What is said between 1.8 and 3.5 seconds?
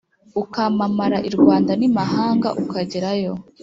mahanga ukagerayo